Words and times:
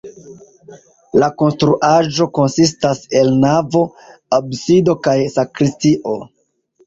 La 1.23 1.27
konstruaĵo 1.41 2.27
konsistas 2.37 3.03
el 3.19 3.29
navo, 3.43 3.83
absido 4.39 4.95
kaj 5.09 5.17
sakristio. 5.37 6.17